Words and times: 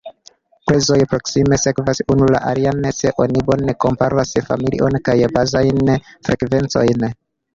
Prezoj 0.69 0.95
proksime 1.09 1.59
sekvas 1.63 2.01
unu 2.13 2.29
la 2.35 2.39
alian, 2.53 2.79
se 3.01 3.11
oni 3.25 3.45
bone 3.51 3.77
komparas 3.85 4.33
familion 4.49 4.97
kaj 5.09 5.17
bazajn 5.37 5.95
frekvencojn. 6.29 7.09